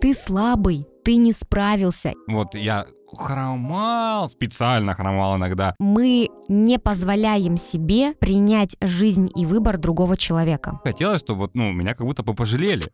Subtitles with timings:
[0.00, 2.14] Ты слабый, ты не справился.
[2.26, 5.74] Вот я хромал, специально хромал иногда.
[5.78, 10.80] Мы не позволяем себе принять жизнь и выбор другого человека.
[10.84, 12.84] Хотелось, чтобы вот, ну, меня как будто бы пожалели.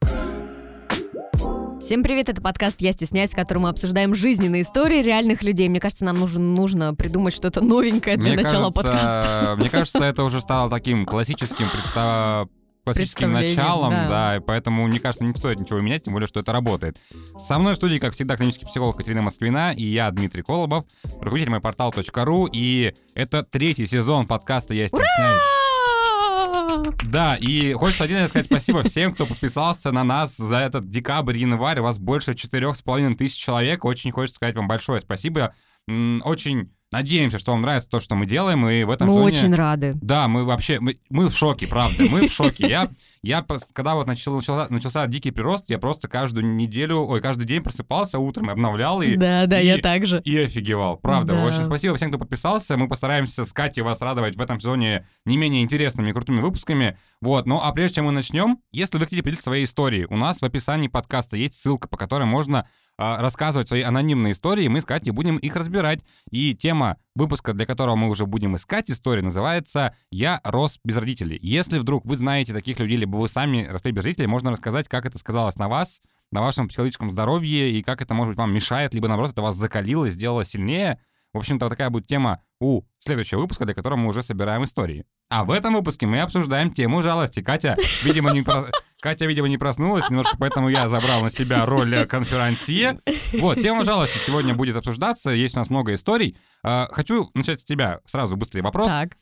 [1.81, 5.69] Всем привет, это подкаст «Я стесняюсь», в котором мы обсуждаем жизненные истории реальных людей.
[5.69, 9.55] Мне кажется, нам нужно, нужно придумать что-то новенькое для Мне начала кажется, подкаста.
[9.57, 12.49] Мне кажется, это уже стало таким классическим представ-
[12.85, 14.09] классическим началом, да.
[14.09, 14.37] да.
[14.37, 16.99] и поэтому, мне кажется, не стоит ничего менять, тем более, что это работает.
[17.37, 20.85] Со мной в студии, как всегда, клинический психолог Катерина Москвина и я, Дмитрий Колобов,
[21.21, 25.61] руководитель moyportal.ru, и это третий сезон подкаста «Я стесняюсь».
[27.05, 31.81] Да, и хочется отдельно сказать спасибо всем, кто подписался на нас за этот декабрь, январь.
[31.81, 33.85] У вас больше четырех с половиной тысяч человек.
[33.85, 35.55] Очень хочется сказать вам большое спасибо.
[35.89, 39.55] Очень надеемся, что вам нравится то, что мы делаем, и в этом Мы сезоне- очень
[39.55, 39.93] рады.
[40.03, 42.69] Да, мы вообще, мы, мы в шоке, правда, мы в шоке.
[42.69, 42.89] Я,
[43.23, 47.63] я когда вот начал, начался, начался дикий прирост, я просто каждую неделю, ой, каждый день
[47.63, 50.21] просыпался утром, обновлял и, Да, да, и- я также.
[50.25, 50.97] и офигевал.
[50.97, 51.45] Правда, Да.
[51.45, 52.77] очень спасибо всем, кто подписался.
[52.77, 56.97] Мы постараемся с Катей вас радовать в этом сезоне не менее интересными и крутыми выпусками.
[57.21, 60.41] Вот, ну а прежде чем мы начнем, если вы хотите поделиться своей историей, у нас
[60.41, 62.67] в описании подкаста есть ссылка, по которой можно
[63.03, 66.01] а, рассказывать свои анонимные истории, мы с Катей будем их разбирать.
[66.31, 71.39] И тема выпуска, для которого мы уже будем искать истории, называется «Я рос без родителей».
[71.43, 75.07] Если вдруг вы знаете таких людей, либо вы сами росли без родителей, можно рассказать, как
[75.07, 76.01] это сказалось на вас,
[76.31, 79.57] на вашем психологическом здоровье, и как это, может быть, вам мешает, либо, наоборот, это вас
[79.57, 81.01] закалило, сделало сильнее.
[81.33, 85.07] В общем-то, такая будет тема у следующего выпуска, для которого мы уже собираем истории.
[85.31, 87.41] А в этом выпуске мы обсуждаем тему жалости.
[87.43, 88.67] Катя, видимо, не, про-
[89.01, 93.01] Катя, видимо, не проснулась, немножко поэтому я забрал на себя роль э, конферансье.
[93.39, 96.37] Вот, тема жалости сегодня будет обсуждаться, есть у нас много историй.
[96.63, 98.89] А, Хочу начать с тебя сразу быстрый вопрос.
[98.89, 99.17] Так.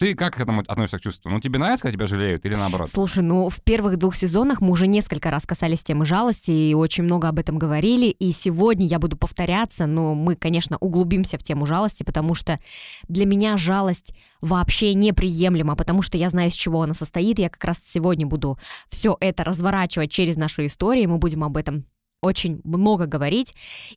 [0.00, 1.30] Ты как к этому относишься к чувству?
[1.30, 2.88] Ну, тебе нравится, когда тебя жалеют или наоборот?
[2.88, 7.04] Слушай, ну в первых двух сезонах мы уже несколько раз касались темы жалости и очень
[7.04, 8.06] много об этом говорили.
[8.06, 12.58] И сегодня я буду повторяться, но мы, конечно, углубимся в тему жалости, потому что
[13.08, 17.38] для меня жалость вообще неприемлема, потому что я знаю, из чего она состоит.
[17.38, 18.58] Я как раз сегодня буду
[18.88, 21.04] все это разворачивать через наши истории.
[21.04, 21.84] Мы будем об этом
[22.22, 23.54] очень много говорить.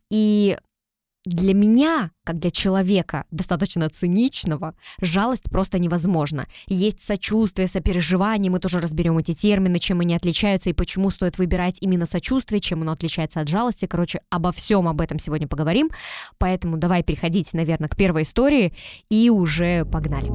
[0.09, 0.57] И
[1.25, 6.45] для меня, как для человека достаточно циничного, жалость просто невозможна.
[6.67, 11.77] Есть сочувствие, сопереживание, мы тоже разберем эти термины, чем они отличаются и почему стоит выбирать
[11.81, 13.85] именно сочувствие, чем оно отличается от жалости.
[13.85, 15.89] Короче, обо всем об этом сегодня поговорим.
[16.37, 18.73] Поэтому давай переходить, наверное, к первой истории
[19.09, 20.29] и уже погнали.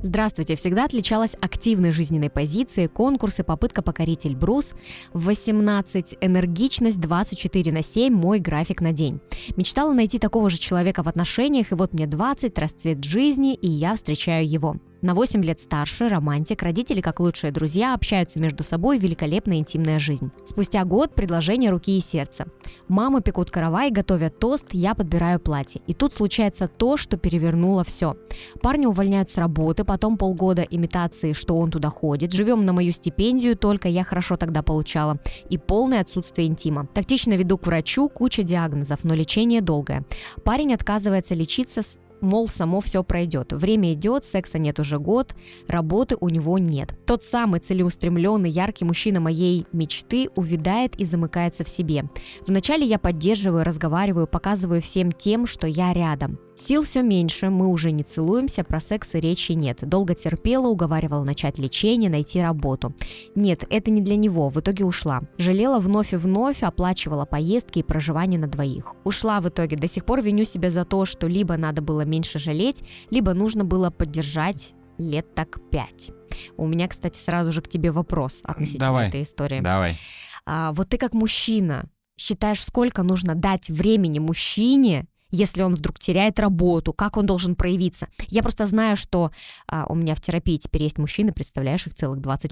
[0.00, 0.54] Здравствуйте.
[0.54, 4.74] Всегда отличалась активной жизненной позицией, конкурсы, попытка покорить Эльбрус.
[5.12, 9.18] В 18 энергичность 24 на 7 мой график на день.
[9.56, 13.96] Мечтала найти такого же человека в отношениях, и вот мне 20, расцвет жизни, и я
[13.96, 14.76] встречаю его.
[15.00, 20.32] На 8 лет старше, романтик, родители как лучшие друзья, общаются между собой, великолепная интимная жизнь.
[20.44, 22.48] Спустя год предложение руки и сердца.
[22.88, 25.80] Мамы пекут каравай, готовят тост, я подбираю платье.
[25.86, 28.16] И тут случается то, что перевернуло все.
[28.60, 32.32] Парни увольняют с работы, потом полгода имитации, что он туда ходит.
[32.32, 35.20] Живем на мою стипендию, только я хорошо тогда получала.
[35.48, 36.88] И полное отсутствие интима.
[36.92, 40.04] Тактично веду к врачу, куча диагнозов, но лечение долгое.
[40.42, 43.52] Парень отказывается лечиться с мол, само все пройдет.
[43.52, 45.34] Время идет, секса нет уже год,
[45.68, 46.98] работы у него нет.
[47.06, 52.04] Тот самый целеустремленный, яркий мужчина моей мечты увядает и замыкается в себе.
[52.46, 56.38] Вначале я поддерживаю, разговариваю, показываю всем тем, что я рядом.
[56.58, 59.78] Сил все меньше, мы уже не целуемся, про секс и речи нет.
[59.88, 62.92] Долго терпела, уговаривала начать лечение, найти работу.
[63.36, 65.20] Нет, это не для него, в итоге ушла.
[65.36, 68.92] Жалела вновь и вновь, оплачивала поездки и проживание на двоих.
[69.04, 72.40] Ушла в итоге, до сих пор виню себя за то, что либо надо было меньше
[72.40, 76.10] жалеть, либо нужно было поддержать лет так пять.
[76.56, 79.08] У меня, кстати, сразу же к тебе вопрос относительно Давай.
[79.08, 79.60] этой истории.
[79.60, 79.96] Давай.
[80.44, 81.88] А, вот ты как мужчина
[82.18, 88.08] считаешь, сколько нужно дать времени мужчине, если он вдруг теряет работу, как он должен проявиться?
[88.28, 89.30] Я просто знаю, что
[89.66, 92.50] а, у меня в терапии теперь есть мужчины, представляешь, их целых 20%.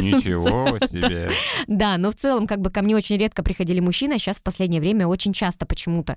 [0.00, 1.30] Ничего себе.
[1.66, 4.42] Да, но в целом как бы ко мне очень редко приходили мужчины, а сейчас в
[4.42, 6.16] последнее время очень часто почему-то.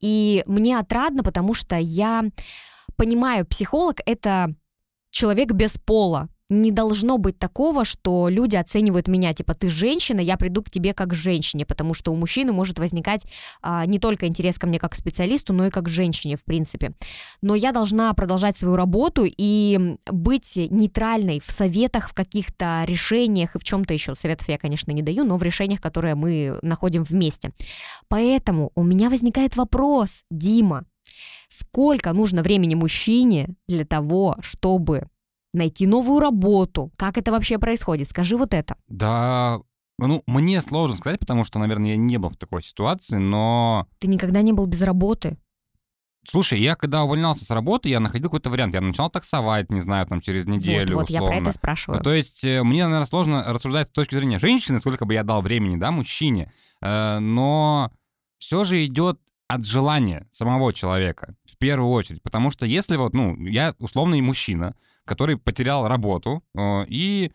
[0.00, 2.24] И мне отрадно, потому что я
[2.96, 4.54] понимаю, психолог— это
[5.10, 6.28] человек без пола.
[6.48, 10.94] Не должно быть такого, что люди оценивают меня, типа, ты женщина, я приду к тебе
[10.94, 13.26] как женщине, потому что у мужчины может возникать
[13.62, 16.92] а, не только интерес ко мне как специалисту, но и как женщине, в принципе.
[17.42, 23.58] Но я должна продолжать свою работу и быть нейтральной в советах, в каких-то решениях и
[23.58, 24.14] в чем-то еще.
[24.14, 27.52] Советов я, конечно, не даю, но в решениях, которые мы находим вместе.
[28.08, 30.84] Поэтому у меня возникает вопрос, Дима,
[31.48, 35.08] сколько нужно времени мужчине для того, чтобы
[35.56, 36.92] найти новую работу.
[36.96, 38.08] Как это вообще происходит?
[38.08, 38.76] Скажи вот это.
[38.88, 39.60] Да,
[39.98, 43.86] ну, мне сложно сказать, потому что, наверное, я не был в такой ситуации, но...
[43.98, 45.38] Ты никогда не был без работы?
[46.28, 48.74] Слушай, я когда увольнялся с работы, я находил какой-то вариант.
[48.74, 50.96] Я начал таксовать, не знаю, там через неделю.
[50.96, 51.98] Вот, вот, я про это спрашиваю.
[51.98, 55.22] Ну, то есть э, мне, наверное, сложно рассуждать с точки зрения женщины, сколько бы я
[55.22, 56.52] дал времени, да, мужчине.
[56.82, 57.92] Э, но
[58.38, 62.22] все же идет от желания самого человека в первую очередь.
[62.22, 64.74] Потому что если вот, ну, я условный мужчина,
[65.06, 67.32] который потерял работу э, и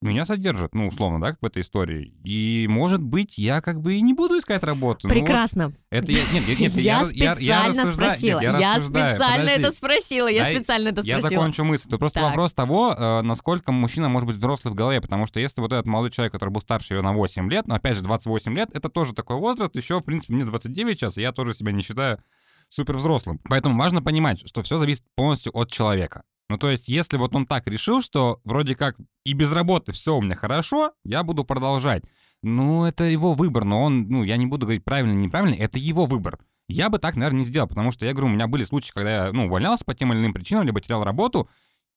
[0.00, 2.14] меня содержат, ну, условно, да, как в этой истории.
[2.22, 5.08] И, может быть, я как бы и не буду искать работу.
[5.08, 5.68] Прекрасно.
[5.68, 8.40] Ну, вот это я, нет, нет, нет, я, я специально я, спросила.
[8.40, 9.60] Нет, я, я специально Подожди.
[9.60, 10.28] это спросила.
[10.28, 11.30] Я Дай, специально это спросила.
[11.30, 11.88] Я закончу мысль.
[11.88, 12.28] Это просто так.
[12.28, 15.00] вопрос того, э, насколько мужчина может быть взрослый в голове.
[15.00, 17.74] Потому что если вот этот молодой человек, который был старше ее на 8 лет, но
[17.74, 19.74] опять же 28 лет, это тоже такой возраст.
[19.74, 22.22] Еще, в принципе, мне 29 сейчас, и я тоже себя не считаю
[22.68, 23.40] супер взрослым.
[23.48, 26.22] Поэтому важно понимать, что все зависит полностью от человека.
[26.48, 30.16] Ну, то есть, если вот он так решил, что вроде как и без работы все
[30.16, 32.02] у меня хорошо, я буду продолжать.
[32.42, 35.78] Ну, это его выбор, но он, ну, я не буду говорить правильно или неправильно, это
[35.78, 36.38] его выбор.
[36.68, 39.26] Я бы так, наверное, не сделал, потому что, я говорю, у меня были случаи, когда
[39.26, 41.48] я, ну, увольнялся по тем или иным причинам, либо терял работу,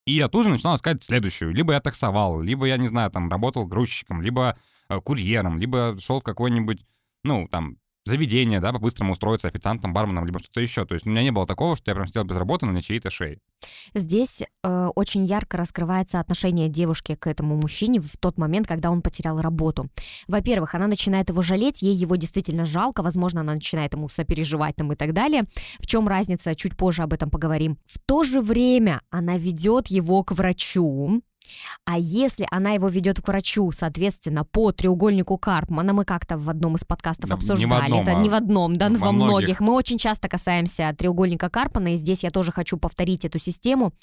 [0.05, 1.53] и я тоже начинал искать следующую.
[1.53, 4.57] Либо я таксовал, либо я, не знаю, там, работал грузчиком, либо
[4.89, 6.83] э, курьером, либо шел в какой-нибудь,
[7.23, 10.85] ну, там, заведение, да, по-быстрому устроиться официантом, барменом, либо что-то еще.
[10.85, 13.09] То есть у меня не было такого, что я прям сидел без работы на чьей-то
[13.09, 13.39] шее.
[13.93, 19.01] Здесь э, очень ярко раскрывается отношение девушки к этому мужчине в тот момент, когда он
[19.01, 19.89] потерял работу.
[20.27, 24.91] Во-первых, она начинает его жалеть, ей его действительно жалко, возможно, она начинает ему сопереживать там
[24.91, 25.43] и так далее.
[25.79, 27.77] В чем разница, чуть позже об этом поговорим.
[27.85, 31.21] В то же время она ведет его к врачу,
[31.85, 36.75] а если она его ведет к врачу, соответственно, по треугольнику Карпмана, мы как-то в одном
[36.75, 39.31] из подкастов да, обсуждали, не одном, это а не в одном, да, во, во многих.
[39.31, 39.59] многих.
[39.59, 43.93] Мы очень часто касаемся треугольника Карпмана, и здесь я тоже хочу повторить эту систему.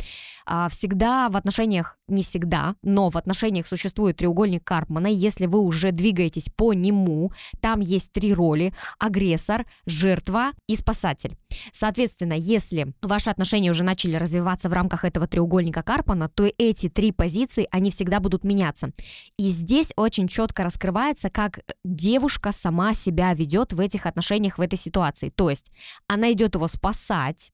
[0.47, 5.93] А, всегда в отношениях, не всегда, но в отношениях существует треугольник Карпмана, если вы уже
[5.93, 11.37] двигаетесь по нему, там есть три роли, агрессор, жертва и спасатель.
[11.73, 17.13] Соответственно, если ваши отношения уже начали развиваться в рамках этого треугольника Карпмана, то эти три
[17.13, 18.91] позиции позиций, они всегда будут меняться.
[19.39, 24.79] И здесь очень четко раскрывается, как девушка сама себя ведет в этих отношениях, в этой
[24.79, 25.31] ситуации.
[25.31, 25.71] То есть
[26.09, 27.53] она идет его спасать,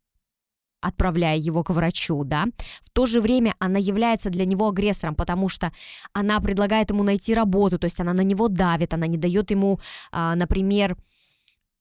[0.81, 2.46] отправляя его к врачу, да,
[2.84, 5.70] в то же время она является для него агрессором, потому что
[6.12, 9.81] она предлагает ему найти работу, то есть она на него давит, она не дает ему,
[10.12, 10.96] а, например,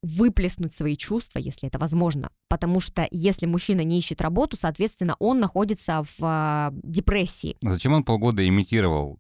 [0.04, 2.30] выплеснуть свои чувства, если это возможно.
[2.50, 7.58] Потому что если мужчина не ищет работу, соответственно, он находится в э, депрессии.
[7.66, 9.20] А зачем он полгода имитировал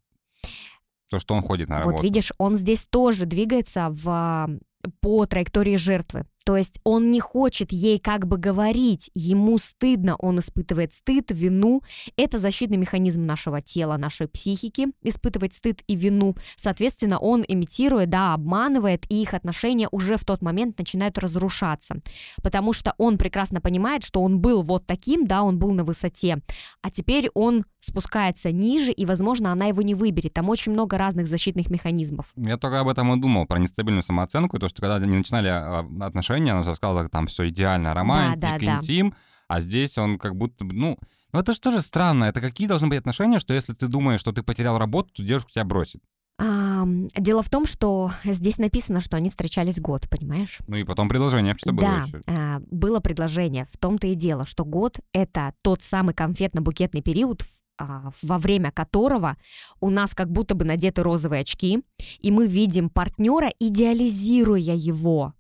[1.09, 1.95] то, что он ходит на работу?
[1.95, 4.59] Вот видишь, он здесь тоже двигается в,
[5.01, 6.25] по траектории жертвы.
[6.45, 11.81] То есть он не хочет ей как бы говорить, ему стыдно, он испытывает стыд, вину.
[12.17, 16.35] Это защитный механизм нашего тела, нашей психики, испытывать стыд и вину.
[16.55, 21.95] Соответственно, он имитирует, да, обманывает, и их отношения уже в тот момент начинают разрушаться.
[22.43, 26.41] Потому что он прекрасно понимает, что он был вот таким, да, он был на высоте,
[26.81, 30.33] а теперь он спускается ниже, и, возможно, она его не выберет.
[30.33, 32.27] Там очень много разных защитных механизмов.
[32.35, 35.79] Я только об этом и думал, про нестабильную самооценку, то, что когда они начинали а,
[35.79, 39.15] отношения отношения, она же сказала, там все идеально, романтик, да, да, интим, да.
[39.47, 40.97] а здесь он как будто, ну,
[41.31, 44.31] ну это же тоже странно, это какие должны быть отношения, что если ты думаешь, что
[44.31, 46.01] ты потерял работу, то девушка тебя бросит?
[46.39, 50.59] А, дело в том, что здесь написано, что они встречались год, понимаешь?
[50.67, 52.21] Ну и потом предложение что было да, еще.
[52.25, 53.67] А, было предложение.
[53.71, 57.45] В том-то и дело, что год— это тот самый конфетно-букетный период, а,
[57.77, 59.37] во время которого
[59.79, 61.83] у нас как будто бы надеты розовые очки,
[62.19, 65.33] и мы видим партнера, идеализируя его.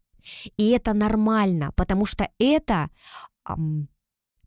[0.57, 2.89] И это нормально, потому что это
[3.47, 3.89] эм,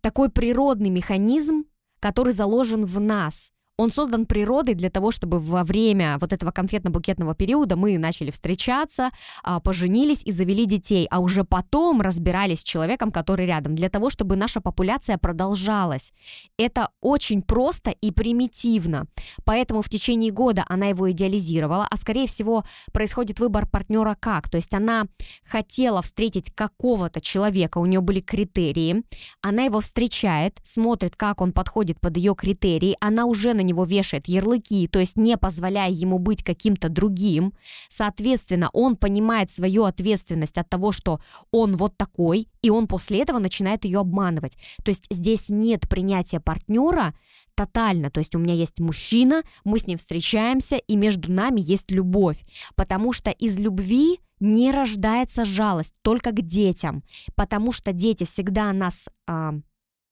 [0.00, 1.64] такой природный механизм,
[2.00, 3.52] который заложен в нас.
[3.78, 9.10] Он создан природой для того, чтобы во время вот этого конфетно-букетного периода мы начали встречаться,
[9.42, 14.08] а, поженились и завели детей, а уже потом разбирались с человеком, который рядом, для того,
[14.08, 16.14] чтобы наша популяция продолжалась.
[16.56, 19.06] Это очень просто и примитивно.
[19.44, 22.64] Поэтому в течение года она его идеализировала, а скорее всего
[22.94, 24.48] происходит выбор партнера как.
[24.48, 25.04] То есть она
[25.44, 29.02] хотела встретить какого-то человека, у нее были критерии,
[29.42, 34.28] она его встречает, смотрит, как он подходит под ее критерии, она уже на него вешает
[34.28, 37.52] ярлыки, то есть не позволяя ему быть каким-то другим.
[37.88, 41.20] Соответственно, он понимает свою ответственность от того, что
[41.50, 44.56] он вот такой, и он после этого начинает ее обманывать.
[44.84, 47.14] То есть здесь нет принятия партнера
[47.54, 48.10] тотально.
[48.10, 52.38] То есть у меня есть мужчина, мы с ним встречаемся, и между нами есть любовь.
[52.76, 57.02] Потому что из любви не рождается жалость только к детям,
[57.34, 59.52] потому что дети всегда нас э,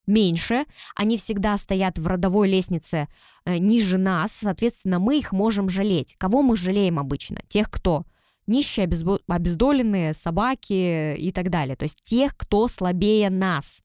[0.06, 3.08] меньше, они всегда стоят в родовой лестнице
[3.44, 6.14] э, ниже нас, соответственно, мы их можем жалеть.
[6.18, 7.40] Кого мы жалеем обычно?
[7.48, 8.04] Тех, кто
[8.46, 8.88] нищие,
[9.26, 11.76] обездоленные, собаки и так далее.
[11.76, 13.82] То есть тех, кто слабее нас.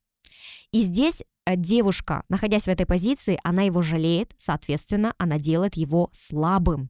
[0.72, 6.10] И здесь э, девушка, находясь в этой позиции, она его жалеет, соответственно, она делает его
[6.12, 6.90] слабым.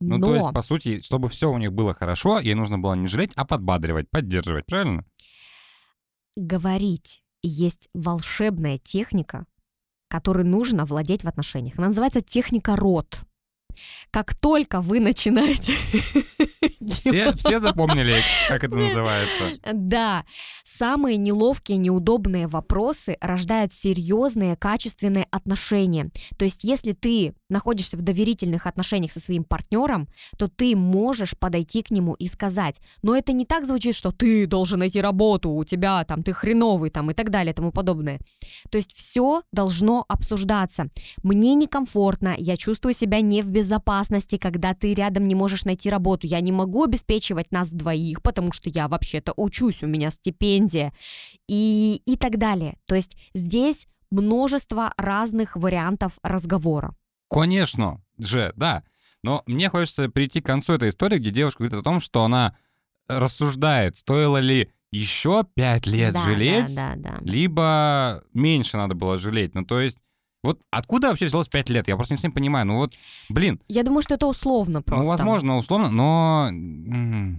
[0.00, 0.16] Но...
[0.16, 3.06] Ну, то есть, по сути, чтобы все у них было хорошо, ей нужно было не
[3.06, 5.04] жалеть, а подбадривать, поддерживать, правильно?
[6.34, 9.46] Говорить есть волшебная техника,
[10.08, 11.78] которой нужно владеть в отношениях.
[11.78, 13.20] Она называется техника рот.
[14.10, 15.74] Как только вы начинаете...
[16.86, 18.14] Все, все запомнили,
[18.48, 19.58] как это называется.
[19.72, 20.24] Да.
[20.64, 26.10] Самые неловкие, неудобные вопросы рождают серьезные, качественные отношения.
[26.38, 31.82] То есть, если ты находишься в доверительных отношениях со своим партнером, то ты можешь подойти
[31.82, 35.64] к нему и сказать, но это не так звучит, что ты должен найти работу, у
[35.64, 38.20] тебя там, ты хреновый там и так далее и тому подобное.
[38.70, 40.88] То есть все должно обсуждаться.
[41.22, 46.26] Мне некомфортно, я чувствую себя не в безопасности, когда ты рядом не можешь найти работу.
[46.26, 50.92] Я не могу обеспечивать нас двоих, потому что я вообще-то учусь, у меня стипендия
[51.48, 52.78] и, и так далее.
[52.86, 56.94] То есть здесь множество разных вариантов разговора.
[57.30, 58.84] Конечно же, да.
[59.22, 62.56] Но мне хочется прийти к концу этой истории, где девушка говорит о том, что она
[63.08, 67.18] рассуждает, стоило ли еще пять лет да, жалеть, да, да, да.
[67.22, 69.54] либо меньше надо было жалеть.
[69.54, 69.98] Ну, то есть,
[70.42, 71.88] вот откуда вообще взялось пять лет?
[71.88, 72.66] Я просто не всем понимаю.
[72.66, 72.92] Ну вот,
[73.28, 73.60] блин.
[73.68, 75.04] Я думаю, что это условно ну, просто.
[75.04, 76.48] Ну, возможно, условно, но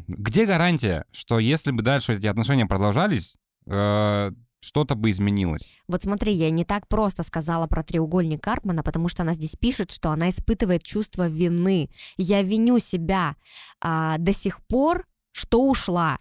[0.07, 3.35] где гарантия, что если бы дальше эти отношения продолжались,
[3.67, 4.31] э,
[4.63, 5.75] что-то бы изменилось.
[5.87, 9.91] Вот смотри, я не так просто сказала про треугольник Карпмана, потому что она здесь пишет,
[9.91, 11.89] что она испытывает чувство вины.
[12.17, 13.35] Я виню себя
[13.81, 16.17] а, до сих пор, что ушла.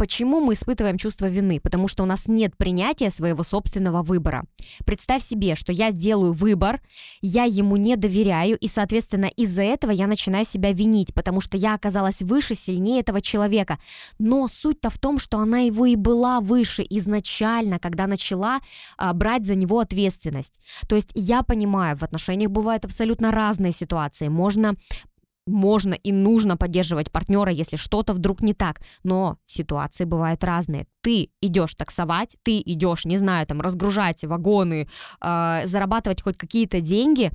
[0.00, 1.60] Почему мы испытываем чувство вины?
[1.60, 4.46] Потому что у нас нет принятия своего собственного выбора.
[4.86, 6.80] Представь себе, что я делаю выбор,
[7.20, 11.74] я ему не доверяю, и, соответственно, из-за этого я начинаю себя винить, потому что я
[11.74, 13.78] оказалась выше, сильнее этого человека.
[14.18, 18.60] Но суть-то в том, что она его и была выше изначально, когда начала
[18.96, 20.60] а, брать за него ответственность.
[20.88, 24.28] То есть я понимаю, в отношениях бывают абсолютно разные ситуации.
[24.28, 24.76] Можно
[25.46, 28.80] можно и нужно поддерживать партнера, если что-то вдруг не так.
[29.02, 30.86] Но ситуации бывают разные.
[31.02, 34.88] Ты идешь таксовать, ты идешь, не знаю, там, разгружать вагоны,
[35.20, 37.30] э, зарабатывать хоть какие-то деньги,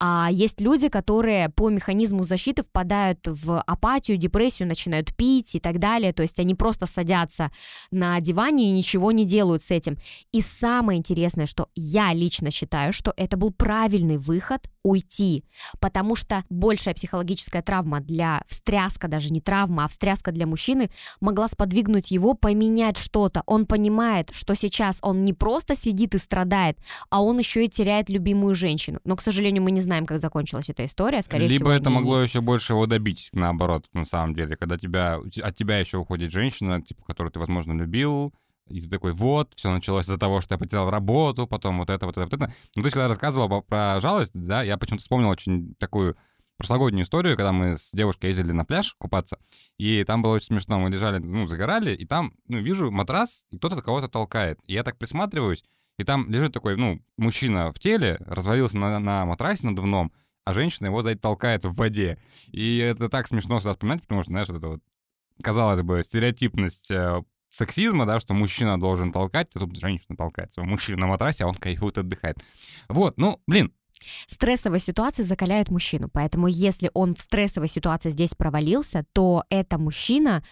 [0.00, 5.78] а есть люди, которые по механизму защиты впадают в апатию, депрессию, начинают пить и так
[5.78, 7.50] далее, то есть они просто садятся
[7.90, 9.98] на диване и ничего не делают с этим.
[10.32, 15.44] И самое интересное, что я лично считаю, что это был правильный выход уйти,
[15.80, 20.90] потому что большая психологическая травма для встряска, даже не травма, а встряска для мужчины
[21.20, 23.42] могла сподвигнуть его поменять что-то.
[23.46, 26.78] Он понимает, что сейчас он не просто сидит и страдает,
[27.10, 29.00] а он еще и теряет любимую женщину.
[29.04, 31.72] Но, к сожалению, мы не знаем, как закончилась эта история, скорее Либо всего.
[31.72, 31.96] Либо это не...
[31.96, 36.32] могло еще больше его добить, наоборот, на самом деле, когда тебя, от тебя еще уходит
[36.32, 38.32] женщина, типа, которую ты, возможно, любил,
[38.68, 42.06] и ты такой, вот, все началось из-за того, что я потерял работу, потом вот это,
[42.06, 42.54] вот это, вот это.
[42.76, 46.16] Ну, ты когда рассказывал про жалость, да, я почему-то вспомнил очень такую
[46.62, 49.36] прошлогоднюю историю, когда мы с девушкой ездили на пляж купаться,
[49.78, 53.58] и там было очень смешно, мы лежали, ну, загорали, и там, ну, вижу матрас, и
[53.58, 54.60] кто-то кого-то толкает.
[54.68, 55.64] И я так присматриваюсь,
[55.98, 60.12] и там лежит такой, ну, мужчина в теле, развалился на, на матрасе надувном,
[60.44, 62.16] а женщина его сзади толкает в воде.
[62.52, 64.82] И это так смешно всегда вспоминать, потому что, знаешь, это вот,
[65.42, 70.70] казалось бы, стереотипность э, сексизма, да, что мужчина должен толкать, а тут женщина толкает своего
[70.70, 72.38] мужчину на матрасе, а он кайфует, отдыхает.
[72.88, 73.72] Вот, ну, блин,
[74.26, 80.42] Стрессовые ситуации закаляют мужчину, поэтому если он в стрессовой ситуации здесь провалился, то это мужчина,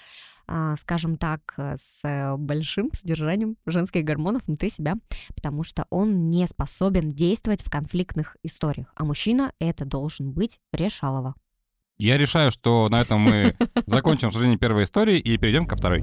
[0.47, 4.95] а, скажем так, с большим содержанием женских гормонов внутри себя,
[5.35, 11.35] потому что он не способен действовать в конфликтных историях, а мужчина это должен быть решалово.
[12.00, 13.54] Я решаю, что на этом мы
[13.87, 16.02] закончим обсуждение первой истории и перейдем ко второй.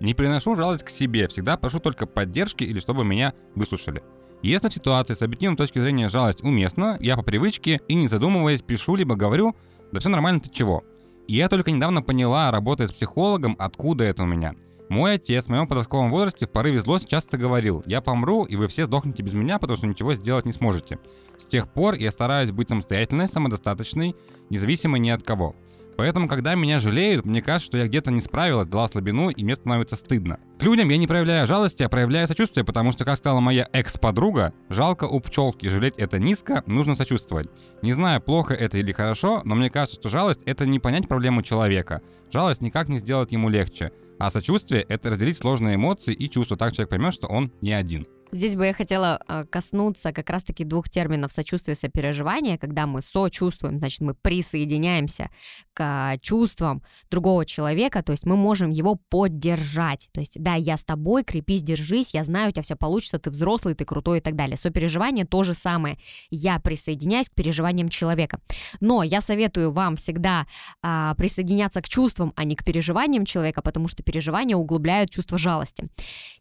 [0.00, 4.02] Не приношу жалость к себе, всегда прошу только поддержки или чтобы меня выслушали.
[4.42, 8.62] Если в ситуации с объективной точки зрения жалость уместна, я по привычке и не задумываясь
[8.62, 9.54] пишу либо говорю,
[9.92, 10.82] да все нормально, ты чего.
[11.28, 14.54] И я только недавно поняла, работая с психологом, откуда это у меня.
[14.88, 18.66] Мой отец в моем подростковом возрасте в порыве злости часто говорил, я помру, и вы
[18.66, 20.98] все сдохнете без меня, потому что ничего сделать не сможете.
[21.36, 24.16] С тех пор я стараюсь быть самостоятельной, самодостаточной,
[24.48, 25.54] независимой ни от кого.
[26.00, 29.54] Поэтому, когда меня жалеют, мне кажется, что я где-то не справилась, дала слабину, и мне
[29.54, 30.38] становится стыдно.
[30.58, 34.54] К людям я не проявляю жалости, а проявляю сочувствие, потому что, как сказала моя экс-подруга,
[34.70, 37.50] жалко у пчелки, жалеть это низко, нужно сочувствовать.
[37.82, 41.42] Не знаю, плохо это или хорошо, но мне кажется, что жалость— это не понять проблему
[41.42, 42.00] человека.
[42.32, 43.92] Жалость никак не сделает ему легче.
[44.18, 46.56] А сочувствие— это разделить сложные эмоции и чувства.
[46.56, 48.06] Так человек поймет, что он не один.
[48.32, 52.58] Здесь бы я хотела э, коснуться как раз-таки двух терминов сочувствия и сопереживания.
[52.58, 55.30] Когда мы сочувствуем, значит, мы присоединяемся
[55.74, 60.08] к чувствам другого человека, то есть мы можем его поддержать.
[60.12, 63.30] То есть, да, я с тобой, крепись, держись, я знаю, у тебя все получится, ты
[63.30, 64.56] взрослый, ты крутой и так далее.
[64.56, 65.98] Сопереживание то же самое.
[66.30, 68.40] Я присоединяюсь к переживаниям человека.
[68.80, 70.46] Но я советую вам всегда
[70.82, 75.88] а, присоединяться к чувствам, а не к переживаниям человека, потому что переживания углубляют чувство жалости.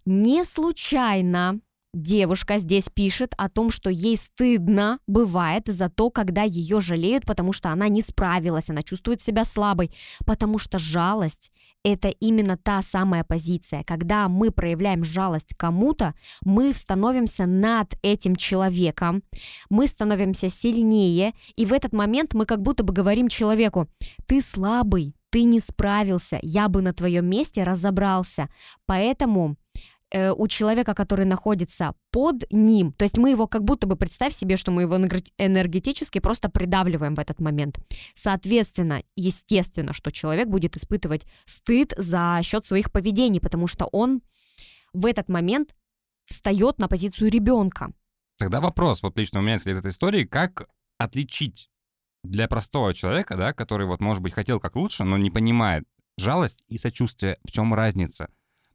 [0.05, 1.59] Не случайно
[1.95, 7.51] Девушка здесь пишет о том, что ей стыдно бывает за то, когда ее жалеют, потому
[7.51, 9.91] что она не справилась, она чувствует себя слабой,
[10.23, 11.51] потому что жалость—
[11.83, 13.83] это именно та самая позиция.
[13.85, 19.23] Когда мы проявляем жалость кому-то, мы становимся над этим человеком,
[19.71, 23.89] мы становимся сильнее, и в этот момент мы как будто бы говорим человеку,
[24.27, 28.47] ты слабый, ты не справился, я бы на твоем месте разобрался.
[28.85, 29.57] Поэтому
[30.11, 34.33] э, у человека, который находится под ним, то есть мы его как будто бы, представь
[34.33, 37.79] себе, что мы его энергетически просто придавливаем в этот момент.
[38.13, 44.21] Соответственно, естественно, что человек будет испытывать стыд за счет своих поведений, потому что он
[44.93, 45.75] в этот момент
[46.25, 47.91] встает на позицию ребенка.
[48.37, 51.69] Тогда вопрос, вот лично у меня след этой истории, как отличить
[52.23, 55.85] для простого человека, да, который вот, может быть, хотел как лучше, но не понимает
[56.17, 58.29] жалость и сочувствие, в чем разница?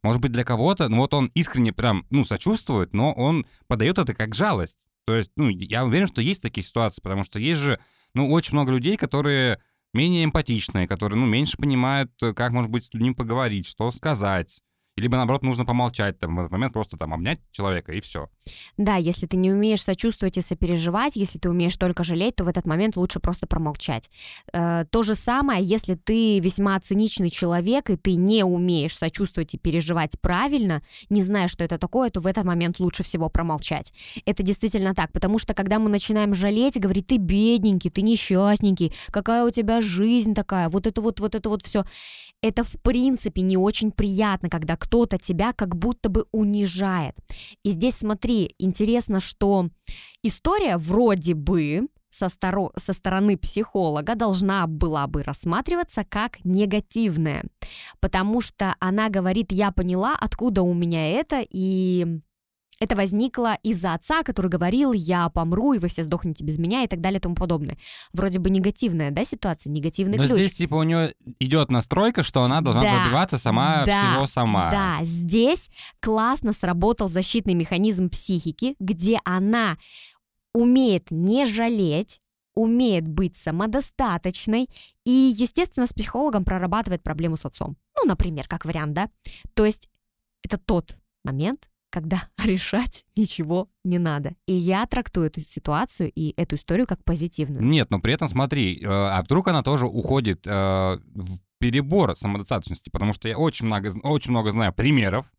[0.05, 4.13] Может быть, для кого-то, ну вот он искренне прям, ну, сочувствует, но он подает это
[4.13, 4.77] как жалость.
[5.05, 7.79] То есть, ну, я уверен, что есть такие ситуации, потому что есть же,
[8.13, 9.59] ну, очень много людей, которые
[9.95, 14.61] менее эмпатичные, которые, ну, меньше понимают, как, может быть, с людьми поговорить, что сказать
[14.97, 18.29] либо, наоборот, нужно помолчать там, в этот момент, просто там обнять человека, и все.
[18.77, 22.47] Да, если ты не умеешь сочувствовать и сопереживать, если ты умеешь только жалеть, то в
[22.47, 24.09] этот момент лучше просто промолчать.
[24.53, 29.57] Э, то же самое, если ты весьма циничный человек, и ты не умеешь сочувствовать и
[29.57, 33.91] переживать правильно, не зная, что это такое, то в этот момент лучше всего промолчать.
[34.25, 39.43] Это действительно так, потому что когда мы начинаем жалеть, говорить, ты бедненький, ты несчастненький, какая
[39.43, 41.83] у тебя жизнь такая, вот это вот, вот это вот все,
[42.41, 47.15] это в принципе не очень приятно, когда кто-то тебя как будто бы унижает.
[47.63, 49.69] И здесь смотри, интересно, что
[50.21, 57.43] история вроде бы со, старо, со стороны психолога должна была бы рассматриваться как негативная,
[57.99, 62.21] потому что она говорит, я поняла, откуда у меня это, и
[62.85, 66.87] это возникло из-за отца, который говорил, я помру, и вы все сдохнете без меня, и
[66.87, 67.77] так далее, и тому подобное.
[68.13, 70.37] Вроде бы негативная, да, ситуация, негативный Но ключ.
[70.37, 74.69] здесь, типа, у нее идет настройка, что она должна да, добиваться сама да, всего сама.
[74.69, 75.69] Да, здесь
[75.99, 79.77] классно сработал защитный механизм психики, где она
[80.53, 82.21] умеет не жалеть,
[82.53, 84.69] умеет быть самодостаточной
[85.03, 87.77] и, естественно, с психологом прорабатывает проблему с отцом.
[87.97, 89.09] Ну, например, как вариант, да?
[89.55, 89.89] То есть
[90.43, 94.35] это тот момент, когда решать ничего не надо.
[94.47, 97.63] И я трактую эту ситуацию и эту историю как позитивную.
[97.63, 102.89] Нет, но при этом смотри, э, а вдруг она тоже уходит э, в перебор самодостаточности,
[102.89, 105.31] потому что я очень много, очень много знаю примеров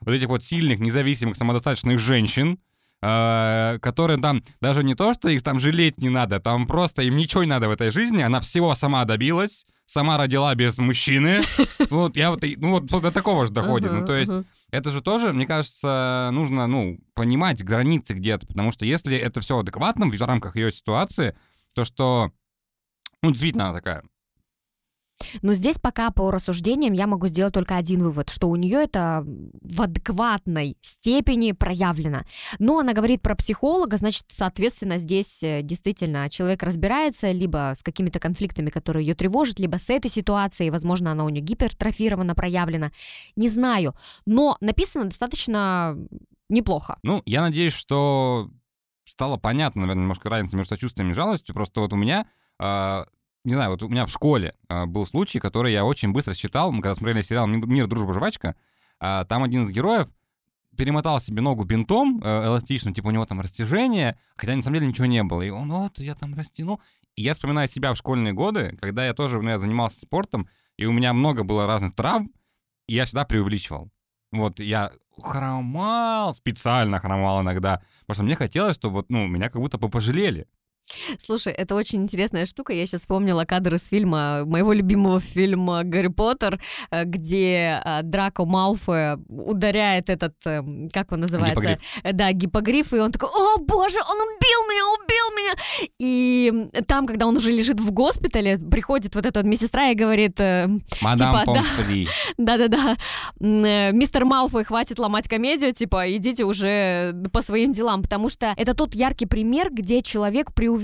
[0.00, 2.58] вот этих вот сильных, независимых, самодостаточных женщин,
[3.02, 7.16] э, которые там даже не то, что их там жалеть не надо, там просто им
[7.16, 11.42] ничего не надо в этой жизни, она всего сама добилась, сама родила без мужчины.
[11.90, 13.92] Вот я вот, ну вот до такого же доходит.
[13.92, 14.30] Ну то есть
[14.70, 19.58] это же тоже, мне кажется, нужно, ну, понимать границы где-то, потому что если это все
[19.58, 21.36] адекватно в рамках ее ситуации,
[21.74, 22.32] то что,
[23.22, 24.02] ну, действительно она такая
[25.42, 29.24] но здесь пока по рассуждениям я могу сделать только один вывод, что у нее это
[29.24, 32.24] в адекватной степени проявлено.
[32.58, 38.18] Но она говорит про психолога, значит, соответственно, здесь э, действительно человек разбирается либо с какими-то
[38.18, 42.90] конфликтами, которые ее тревожат, либо с этой ситуацией, возможно, она у нее гипертрофирована, проявлена.
[43.36, 43.94] Не знаю.
[44.26, 45.96] Но написано достаточно
[46.48, 46.98] неплохо.
[47.02, 48.50] Ну, я надеюсь, что
[49.04, 51.54] стало понятно, наверное, немножко разница между сочувствием и жалостью.
[51.54, 52.26] Просто вот у меня
[52.58, 53.06] а,
[53.44, 56.72] не знаю, вот у меня в школе э, был случай, который я очень быстро считал.
[56.72, 58.54] Мы когда смотрели сериал «Мир, дружба, жвачка»,
[59.00, 60.08] э, там один из героев
[60.76, 64.86] перемотал себе ногу бинтом э, эластичным, типа у него там растяжение, хотя на самом деле
[64.86, 65.42] ничего не было.
[65.42, 66.80] И он, вот, я там растянул.
[67.16, 70.86] И я вспоминаю себя в школьные годы, когда я тоже ну, я занимался спортом, и
[70.86, 72.32] у меня много было разных травм,
[72.86, 73.90] и я всегда преувеличивал.
[74.32, 79.60] Вот я хромал, специально хромал иногда, потому что мне хотелось, чтобы вот, ну, меня как
[79.60, 80.46] будто бы пожалели.
[81.18, 82.72] Слушай, это очень интересная штука.
[82.72, 88.44] Я сейчас вспомнила кадр из фильма, моего любимого фильма «Гарри Поттер», э, где э, Драко
[88.44, 91.60] Малфоя ударяет этот, эм, как он называется?
[91.60, 91.78] Гиппогриф.
[92.12, 95.90] Да, гипогриф, и он такой, о боже, он убил меня, убил меня!
[95.98, 100.40] И там, когда он уже лежит в госпитале, приходит вот эта вот медсестра и говорит,
[100.40, 100.68] э,
[101.00, 101.62] Мадам Типа, да.
[102.38, 102.96] Да-да-да,
[103.40, 108.52] м, э, мистер Малфой, хватит ломать комедию, типа, идите уже по своим делам, потому что
[108.56, 110.79] это тот яркий пример, где человек преувеличивает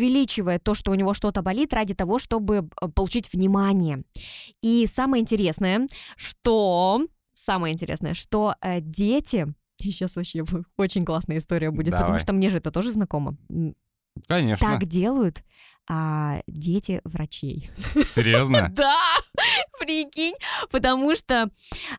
[0.62, 4.02] то, что у него что-то болит ради того, чтобы э, получить внимание.
[4.62, 7.06] И самое интересное, что...
[7.34, 9.46] Самое интересное, что э, дети...
[9.78, 10.44] Сейчас вообще
[10.76, 12.20] очень классная история будет, потому Давай.
[12.20, 13.36] что мне же это тоже знакомо.
[14.26, 14.66] Конечно.
[14.66, 15.42] Так делают
[15.88, 17.70] а, дети врачей.
[18.08, 18.72] Серьезно?
[18.76, 18.94] Да,
[19.78, 20.34] прикинь,
[20.70, 21.50] потому что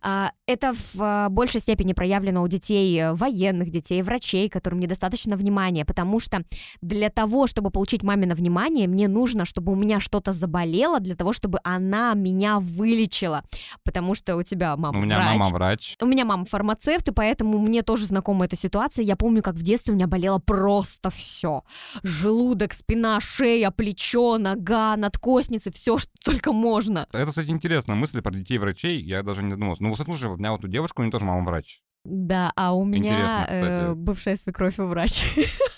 [0.02, 5.38] а, это в а, большей степени проявлено у детей э, военных, детей врачей, которым недостаточно
[5.38, 6.44] внимания, потому что
[6.82, 11.34] для того, чтобы получить мамино внимание, мне нужно, чтобы у меня что-то заболело, для того,
[11.34, 13.44] чтобы она меня вылечила,
[13.84, 15.96] потому что у тебя мама У меня мама врач.
[16.02, 19.04] У меня мама фармацевт, и поэтому мне тоже знакома эта ситуация.
[19.04, 21.64] Я помню, как в детстве у меня болело просто все.
[22.04, 27.08] Желудок, спина, шея, плечо, нога, надкосницы, все, что только можно.
[27.14, 29.02] Это, кстати, интересная мысль про детей врачей.
[29.02, 29.84] Я даже не задумывался.
[29.84, 31.82] Ну, слушай, у меня вот у девушки, у нее тоже мама врач.
[32.04, 35.24] Да, а у меня э, бывшая свекровь и врач.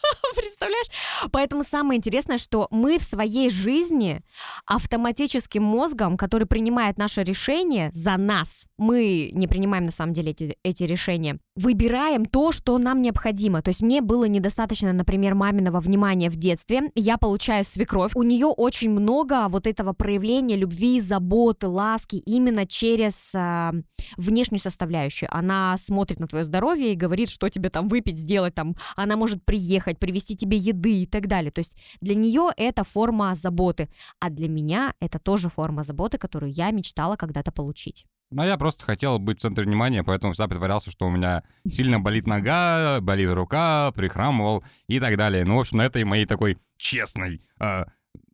[0.79, 1.29] Представляешь?
[1.31, 4.21] Поэтому самое интересное, что мы в своей жизни
[4.65, 10.57] автоматическим мозгом, который принимает наше решение за нас, мы не принимаем на самом деле эти,
[10.63, 13.61] эти решения, выбираем то, что нам необходимо.
[13.61, 16.91] То есть мне было недостаточно, например, маминого внимания в детстве.
[16.95, 18.13] Я получаю свекровь.
[18.15, 23.73] У нее очень много вот этого проявления любви, заботы, ласки именно через а,
[24.17, 25.29] внешнюю составляющую.
[25.31, 28.75] Она смотрит на твое здоровье и говорит, что тебе там выпить, сделать там.
[28.95, 31.51] Она может приехать, привезти тебе еды и так далее.
[31.51, 36.51] То есть для нее это форма заботы, а для меня это тоже форма заботы, которую
[36.51, 38.05] я мечтала когда-то получить.
[38.31, 41.99] Ну, я просто хотел быть в центре внимания, поэтому всегда притворялся, что у меня сильно
[41.99, 45.45] болит нога, болит рука, прихрамывал и так далее.
[45.45, 47.87] Ну, в общем, на этой моей такой честной а,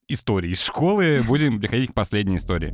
[0.10, 2.74] истории из школы будем переходить к последней истории.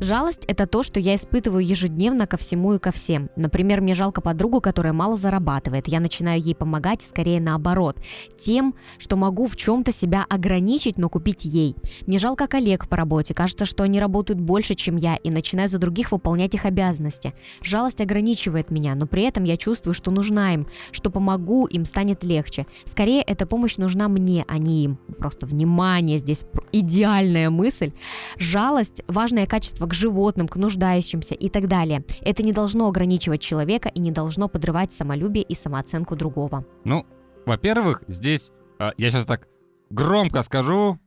[0.00, 3.30] Жалость— это то, что я испытываю ежедневно ко всему и ко всем.
[3.36, 5.86] Например, мне жалко подругу, которая мало зарабатывает.
[5.86, 7.96] Я начинаю ей помогать, скорее наоборот,
[8.36, 11.76] тем, что могу в чем-то себя ограничить, но купить ей.
[12.06, 13.34] Мне жалко коллег по работе.
[13.34, 17.32] Кажется, что они работают больше, чем я, и начинаю за других выполнять их обязанности.
[17.62, 22.24] Жалость ограничивает меня, но при этом я чувствую, что нужна им, что помогу, им станет
[22.24, 22.66] легче.
[22.84, 24.98] Скорее, эта помощь нужна мне, а не им.
[25.18, 27.92] Просто внимание, здесь идеальная мысль.
[28.38, 32.04] Жалость– важное качество к животным, к нуждающимся и так далее.
[32.20, 36.66] Это не должно ограничивать человека и не должно подрывать самолюбие и самооценку другого.
[36.84, 37.06] Ну,
[37.46, 39.46] во-первых, здесь а, я сейчас так
[39.90, 40.98] громко скажу.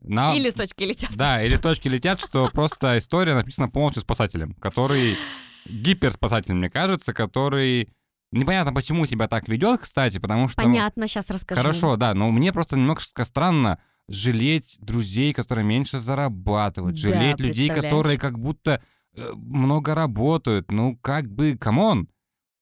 [0.00, 0.34] На...
[0.34, 1.10] И листочки летят.
[1.14, 5.18] Да, и листочки летят, что просто история написана полностью спасателем, который
[5.66, 7.90] гиперспасатель, мне кажется, который
[8.32, 10.62] непонятно почему себя так ведет, кстати, потому что...
[10.62, 11.60] Понятно, сейчас расскажу.
[11.60, 17.68] Хорошо, да, но мне просто немножко странно жалеть друзей, которые меньше зарабатывают, Да, жалеть людей,
[17.68, 17.84] представляешь.
[17.92, 18.80] которые как будто
[19.16, 20.70] э, много работают.
[20.70, 22.08] Ну, как бы, come on,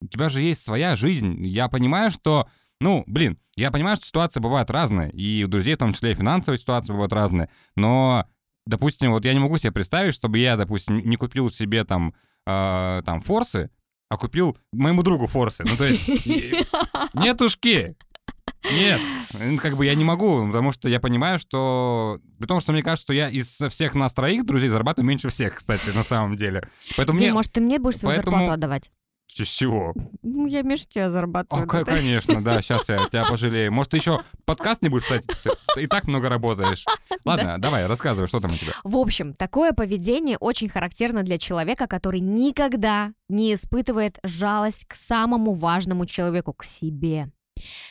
[0.01, 1.45] у тебя же есть своя жизнь.
[1.47, 2.49] Я понимаю, что,
[2.81, 6.15] ну, блин, я понимаю, что ситуации бывают разные, и у друзей, в том числе и
[6.15, 8.27] финансовые ситуации бывают разные, но,
[8.67, 12.15] допустим, вот я не могу себе представить, чтобы я, допустим, не купил себе там,
[12.47, 13.71] э, там форсы,
[14.11, 15.65] а купил моему другу форсы.
[15.67, 16.07] Ну, то есть,
[17.15, 17.97] нетушки,
[18.73, 19.01] нет,
[19.61, 22.19] как бы я не могу, потому что я понимаю, что...
[22.39, 25.57] При том, что мне кажется, что я из всех нас троих друзей зарабатываю меньше всех,
[25.57, 26.69] кстати, на самом деле.
[26.97, 27.35] Поэтому Дим, мне...
[27.35, 28.91] может, ты мне будешь свою Поэтому- зарплату отдавать?
[29.27, 29.95] С чего?
[30.23, 31.65] Ну, я меньше тебя зарабатываю.
[31.65, 33.73] О, ка- конечно, да, сейчас я тебя пожалею.
[33.73, 35.27] Может, ты еще подкаст не будешь писать?
[35.27, 36.85] Ты, ты и так много работаешь.
[37.25, 38.73] Ладно, давай, рассказывай, что там у тебя.
[38.85, 45.55] В общем, такое поведение очень характерно для человека, который никогда не испытывает жалость к самому
[45.55, 47.29] важному человеку, к себе.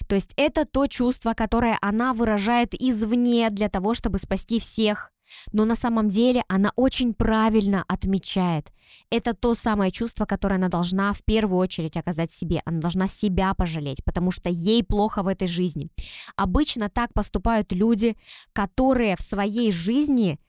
[0.08, 5.12] То есть это то чувство, которое она выражает извне для того, чтобы спасти всех.
[5.52, 8.72] Но на самом деле она очень правильно отмечает.
[9.10, 12.62] Это то самое чувство, которое она должна в первую очередь оказать себе.
[12.66, 15.90] Она должна себя пожалеть, потому что ей плохо в этой жизни.
[16.36, 18.16] Обычно так поступают люди,
[18.54, 20.40] которые в своей жизни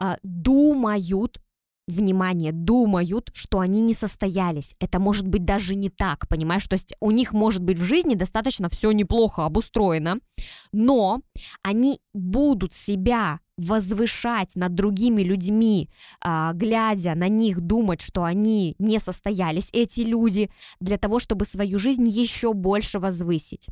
[0.00, 1.40] а, думают,
[1.88, 4.74] внимание, думают, что они не состоялись.
[4.78, 6.66] Это может быть даже не так, понимаешь?
[6.66, 10.18] То есть у них может быть в жизни достаточно все неплохо обустроено,
[10.72, 11.22] но
[11.62, 19.00] они будут себя возвышать над другими людьми, а, глядя на них, думать, что они не
[19.00, 23.66] состоялись, эти люди, для того, чтобы свою жизнь еще больше возвысить.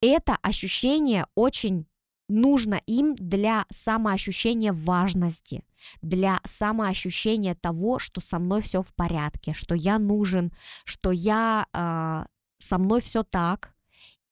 [0.00, 1.86] Это ощущение очень
[2.28, 5.64] нужно им для самоощущения важности,
[6.02, 10.52] для самоощущения того, что со мной все в порядке, что я нужен,
[10.84, 12.24] что я э,
[12.58, 13.74] со мной все так,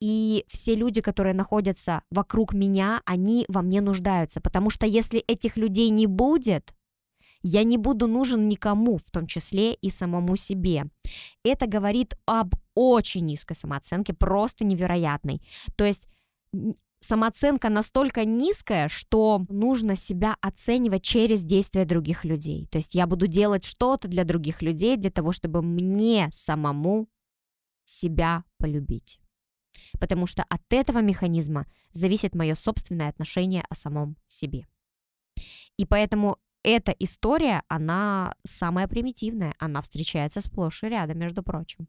[0.00, 5.56] и все люди, которые находятся вокруг меня, они во мне нуждаются, потому что если этих
[5.56, 6.74] людей не будет,
[7.42, 10.86] я не буду нужен никому, в том числе и самому себе.
[11.44, 15.40] Это говорит об очень низкой самооценке, просто невероятной.
[15.76, 16.08] То есть
[17.00, 22.66] самооценка настолько низкая, что нужно себя оценивать через действия других людей.
[22.66, 27.08] То есть я буду делать что-то для других людей для того, чтобы мне самому
[27.84, 29.20] себя полюбить.
[30.00, 34.66] Потому что от этого механизма зависит мое собственное отношение о самом себе.
[35.76, 41.86] И поэтому эта история, она самая примитивная, она встречается сплошь и рядом, между прочим.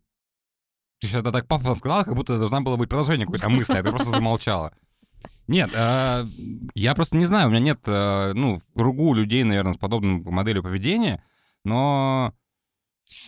[0.99, 3.83] Ты сейчас это так пафосно сказала, как будто должна была быть продолжение какой-то мысли, а
[3.83, 4.73] ты просто замолчала.
[5.47, 6.25] Нет, э,
[6.75, 10.19] я просто не знаю, у меня нет, э, ну, в кругу людей, наверное, с подобной
[10.19, 11.23] моделью поведения,
[11.63, 12.33] но...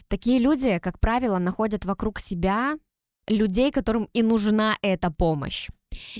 [0.09, 2.77] Такие люди, как правило, находят вокруг себя
[3.27, 5.69] людей, которым и нужна эта помощь.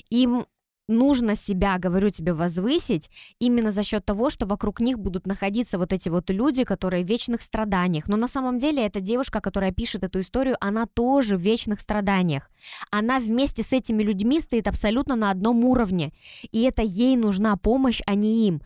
[0.08, 0.46] Им
[0.90, 5.92] нужно себя, говорю тебе, возвысить именно за счет того, что вокруг них будут находиться вот
[5.92, 8.08] эти вот люди, которые в вечных страданиях.
[8.08, 12.50] Но на самом деле эта девушка, которая пишет эту историю, она тоже в вечных страданиях.
[12.90, 16.12] Она вместе с этими людьми стоит абсолютно на одном уровне.
[16.52, 18.60] И это ей нужна помощь, а не им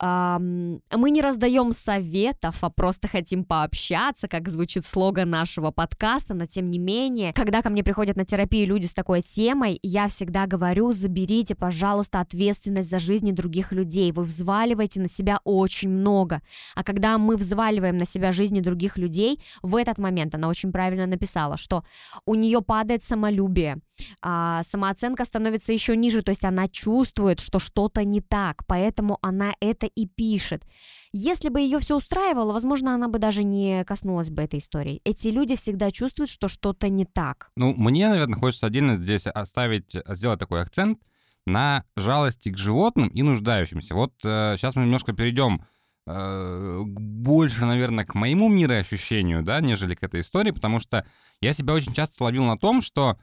[0.00, 6.70] мы не раздаем советов, а просто хотим пообщаться, как звучит слоган нашего подкаста, но тем
[6.70, 10.92] не менее, когда ко мне приходят на терапию люди с такой темой, я всегда говорю,
[10.92, 16.42] заберите, пожалуйста, ответственность за жизни других людей, вы взваливаете на себя очень много,
[16.74, 21.06] а когда мы взваливаем на себя жизни других людей, в этот момент она очень правильно
[21.06, 21.84] написала, что
[22.26, 23.80] у нее падает самолюбие,
[24.20, 29.54] а, самооценка становится еще ниже, то есть она чувствует, что что-то не так, поэтому она
[29.60, 30.64] это и пишет.
[31.12, 35.00] Если бы ее все устраивало, возможно, она бы даже не коснулась бы этой истории.
[35.04, 37.50] Эти люди всегда чувствуют, что что-то не так.
[37.56, 40.98] Ну, мне, наверное, хочется отдельно здесь оставить, сделать такой акцент
[41.46, 43.94] на жалости к животным и нуждающимся.
[43.94, 45.64] Вот э, сейчас мы немножко перейдем
[46.06, 51.06] э, больше, наверное, к моему мироощущению, да, нежели к этой истории, потому что
[51.40, 53.18] я себя очень часто ловил на том, что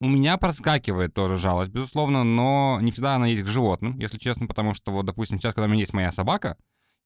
[0.00, 4.46] у меня проскакивает тоже жалость, безусловно, но не всегда она есть к животным, если честно,
[4.46, 6.56] потому что вот, допустим, сейчас, когда у меня есть моя собака,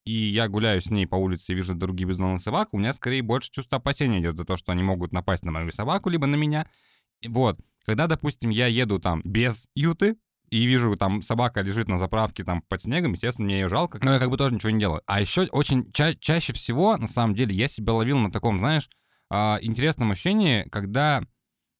[0.04, 3.22] и я гуляю с ней по улице и вижу другие бездомных собак, у меня скорее
[3.22, 6.36] больше чувство опасения идет за то, что они могут напасть на мою собаку, либо на
[6.36, 6.68] меня.
[7.26, 10.16] Вот, когда, допустим, я еду там без юты,
[10.50, 14.12] и вижу, там собака лежит на заправке там под снегом, естественно, мне ее жалко, но
[14.12, 15.02] я как бы тоже ничего не делаю.
[15.06, 18.88] А еще очень ча- чаще всего, на самом деле, я себя ловил на таком, знаешь,
[19.32, 21.24] э, интересном ощущении, когда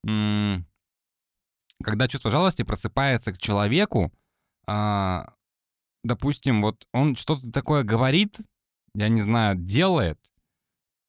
[0.04, 0.66] м-
[1.84, 4.12] когда чувство жалости просыпается к человеку,
[4.66, 5.34] а,
[6.02, 8.40] допустим, вот он что-то такое говорит,
[8.94, 10.18] я не знаю, делает,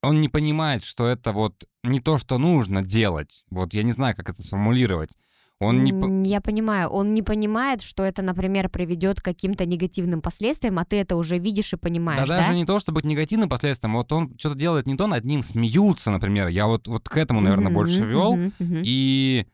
[0.02, 3.46] он не понимает, что это вот не то, что нужно делать.
[3.50, 5.12] Вот я не знаю, как это сформулировать.
[5.60, 6.30] Он не...
[6.30, 10.98] Я понимаю, он не понимает, что это, например, приведет к каким-то негативным последствиям, а ты
[10.98, 12.38] это уже видишь и понимаешь, да?
[12.38, 12.44] да?
[12.44, 15.44] даже не то, чтобы к негативным последствиям, вот он что-то делает не то, над ним
[15.44, 16.50] смеются, например.
[16.50, 18.36] Я вот, вот к этому, наверное, mm-hmm, больше вел.
[18.36, 18.82] Mm-hmm, mm-hmm.
[18.84, 19.48] И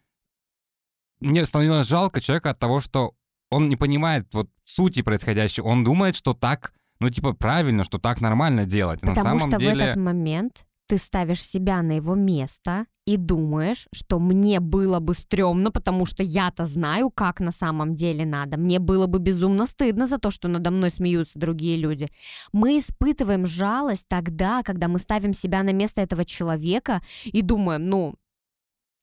[1.22, 3.14] мне становилось жалко человека от того, что
[3.50, 5.68] он не понимает вот сути происходящего.
[5.68, 9.02] Он думает, что так, ну типа правильно, что так нормально делать.
[9.02, 9.74] Потому На самом что деле...
[9.74, 15.14] в этот момент ты ставишь себя на его место и думаешь, что мне было бы
[15.14, 18.58] стрёмно, потому что я-то знаю, как на самом деле надо.
[18.58, 22.10] Мне было бы безумно стыдно за то, что надо мной смеются другие люди.
[22.52, 28.16] Мы испытываем жалость тогда, когда мы ставим себя на место этого человека и думаем, ну,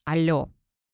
[0.04, 0.50] алло,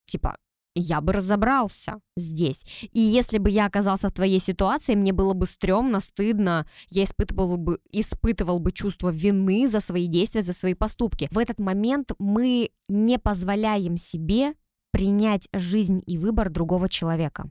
[0.07, 0.37] типа,
[0.75, 2.89] я бы разобрался здесь.
[2.93, 7.57] И если бы я оказался в твоей ситуации, мне было бы стрёмно, стыдно, я испытывал
[7.57, 11.29] бы, испытывал бы чувство вины за свои действия, за свои поступки.
[11.31, 14.55] В этот момент мы не позволяем себе
[14.91, 17.51] принять жизнь и выбор другого человека.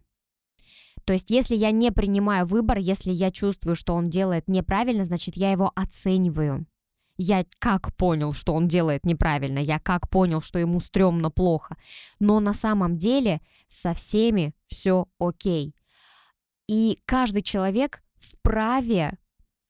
[1.06, 5.36] То есть, если я не принимаю выбор, если я чувствую, что он делает неправильно, значит,
[5.36, 6.66] я его оцениваю
[7.24, 11.76] я как понял, что он делает неправильно, я как понял, что ему стрёмно плохо.
[12.20, 15.74] Но на самом деле со всеми все окей.
[16.68, 19.18] И каждый человек вправе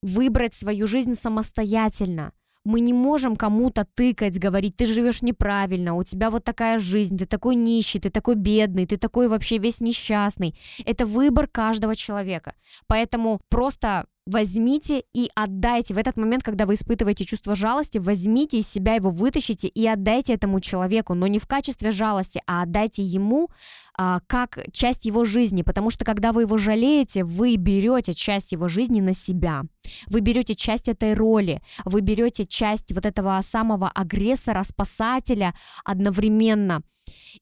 [0.01, 2.33] выбрать свою жизнь самостоятельно,
[2.65, 7.25] Мы не можем кому-то тыкать, говорить, ты живешь неправильно, у тебя вот такая жизнь, ты
[7.25, 10.55] такой нищий, ты такой бедный, ты такой вообще весь несчастный.
[10.85, 12.53] Это выбор каждого человека.
[12.87, 15.93] Поэтому просто возьмите и отдайте.
[15.93, 20.33] В этот момент, когда вы испытываете чувство жалости, возьмите из себя его, вытащите и отдайте
[20.33, 23.49] этому человеку, но не в качестве жалости, а отдайте ему
[23.97, 28.67] а, как часть его жизни, потому что когда вы его жалеете, вы берете часть его
[28.67, 29.63] жизни на себя,
[30.07, 36.81] вы берете часть этой роли, вы берете часть вот этого самого агрессора, спасателя одновременно.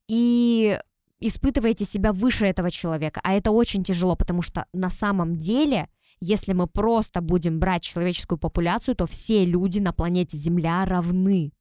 [0.07, 0.79] И
[1.19, 5.87] испытываете себя выше этого человека, а это очень тяжело, потому что на самом деле
[6.21, 11.51] если мы просто будем брать человеческую популяцию, то все люди на планете Земля равны.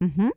[0.00, 0.32] Угу.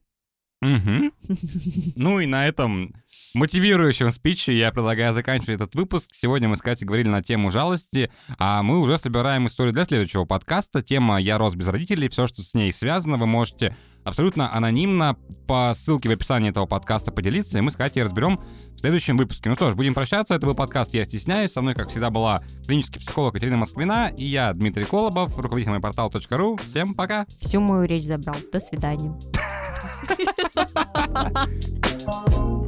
[0.62, 1.12] Угу.
[1.96, 2.93] Ну и на этом
[3.34, 6.10] мотивирующем спиче я предлагаю заканчивать этот выпуск.
[6.13, 10.26] Сегодня мы с Катей говорили на тему жалости, а мы уже собираем историю для следующего
[10.26, 10.82] подкаста.
[10.82, 13.76] Тема «Я рос без родителей», все, что с ней связано, вы можете
[14.08, 15.17] абсолютно анонимно
[15.48, 18.39] по ссылке в описании этого подкаста поделиться, и мы с Катей разберем
[18.76, 19.50] в следующем выпуске.
[19.50, 20.36] Ну что ж, будем прощаться.
[20.36, 21.52] Это был подкаст «Я стесняюсь».
[21.52, 25.82] Со мной, как всегда, была клинический психолог Екатерина Москвина и я, Дмитрий Колобов, руководитель моего
[25.82, 26.58] портала.ру.
[26.65, 27.26] Всем пока!
[27.38, 28.36] Всю мою речь забрал.
[28.52, 29.13] До свидания.